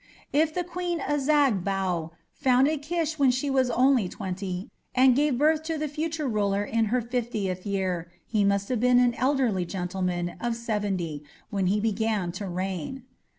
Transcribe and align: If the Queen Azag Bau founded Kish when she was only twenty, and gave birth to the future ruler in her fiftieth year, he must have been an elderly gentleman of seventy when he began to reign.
If 0.33 0.51
the 0.51 0.63
Queen 0.63 0.99
Azag 0.99 1.63
Bau 1.63 2.09
founded 2.33 2.81
Kish 2.81 3.19
when 3.19 3.29
she 3.29 3.51
was 3.51 3.69
only 3.69 4.09
twenty, 4.09 4.71
and 4.95 5.15
gave 5.15 5.37
birth 5.37 5.61
to 5.65 5.77
the 5.77 5.87
future 5.87 6.27
ruler 6.27 6.63
in 6.63 6.85
her 6.85 7.01
fiftieth 7.01 7.67
year, 7.67 8.09
he 8.25 8.43
must 8.43 8.69
have 8.69 8.79
been 8.79 8.97
an 8.97 9.13
elderly 9.13 9.63
gentleman 9.63 10.37
of 10.41 10.55
seventy 10.55 11.23
when 11.51 11.67
he 11.67 11.79
began 11.79 12.31
to 12.31 12.47
reign. 12.47 13.03